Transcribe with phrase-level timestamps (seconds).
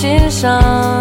[0.00, 0.97] 心上。